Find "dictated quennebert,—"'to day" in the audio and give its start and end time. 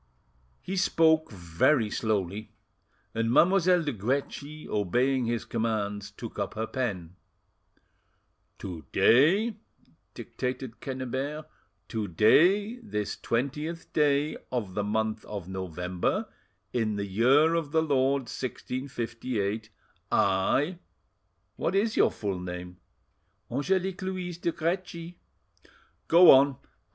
10.15-12.77